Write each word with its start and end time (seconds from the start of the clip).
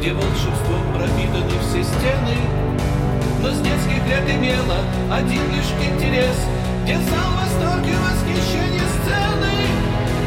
где 0.00 0.14
волшебством 0.14 0.80
пропитаны 0.94 1.52
все 1.60 1.84
стены. 1.84 2.36
Но 3.42 3.50
с 3.50 3.60
детских 3.60 4.00
лет 4.08 4.24
имела 4.32 4.80
один 5.12 5.44
лишь 5.52 5.72
интерес, 5.76 6.36
где 6.84 6.96
зал 6.96 7.28
восторг 7.36 7.84
и 7.84 7.92
восхищение 7.92 8.88
сцены. 8.96 9.52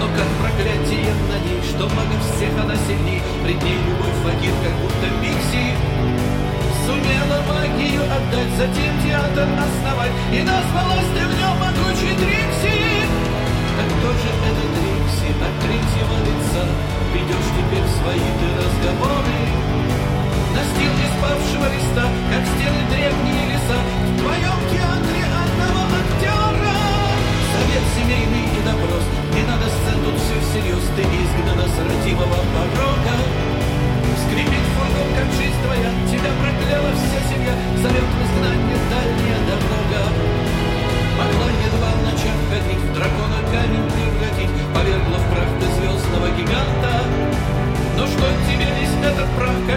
Но 0.00 0.06
как 0.16 0.28
проклятие 0.40 1.12
на 1.28 1.36
ней, 1.44 1.60
что 1.68 1.84
много 1.84 2.16
всех 2.24 2.52
она 2.64 2.76
сильней, 2.88 3.20
пред 3.44 3.62
ней 3.62 3.76
любой 3.84 4.12
факир, 4.24 4.54
как 4.64 4.72
будто 4.80 5.06
Пикси. 5.20 5.76
Сумела 6.86 7.38
магию 7.44 8.04
отдать, 8.08 8.52
затем 8.56 8.92
театр 9.04 9.48
основать, 9.52 10.12
и 10.32 10.40
назвалась 10.48 11.12
ты 11.12 11.26
в 11.28 11.34
нем 11.36 11.58
могучей 11.60 12.16
Трикси. 12.16 12.57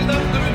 Gracias. 0.07 0.50